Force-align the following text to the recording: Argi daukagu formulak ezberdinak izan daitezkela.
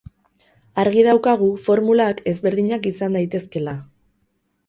Argi 0.83 1.03
daukagu 1.07 1.49
formulak 1.65 2.23
ezberdinak 2.33 2.89
izan 2.93 3.17
daitezkela. 3.19 3.77